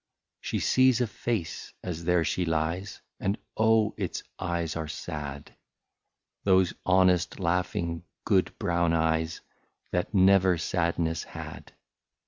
[0.39, 3.93] She sees a face as there she lies, And oh!
[3.99, 5.55] its eyes are sad,—
[6.43, 9.41] Those honest laughing good brown eyes.
[9.91, 11.73] That never sadness had.